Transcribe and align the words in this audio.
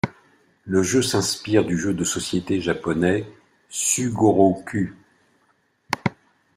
Le 0.65 0.81
jeu 0.81 1.03
s'inspire 1.03 1.63
du 1.63 1.77
jeu 1.77 1.93
de 1.93 2.03
société 2.03 2.59
japonais 2.59 3.23
Sugoroku. 3.69 4.95